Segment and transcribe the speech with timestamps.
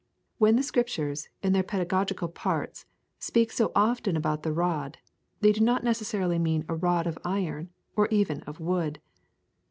[0.39, 2.87] When the Scriptures, in their pedagogical parts,
[3.19, 4.97] speak so often about the rod,
[5.41, 8.99] they do not necessarily mean a rod of iron or even of wood.